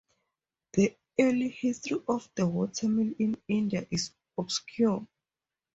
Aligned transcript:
The 0.73 0.97
early 1.19 1.49
history 1.49 1.99
of 2.07 2.27
the 2.33 2.47
watermill 2.47 3.13
in 3.19 3.39
India 3.47 3.85
is 3.91 4.09
obscure. 4.35 5.05